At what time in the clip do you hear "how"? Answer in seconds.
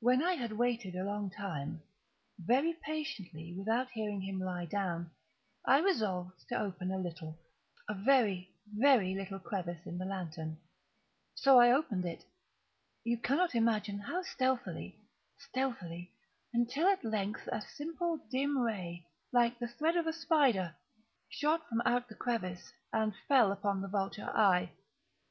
14.00-14.20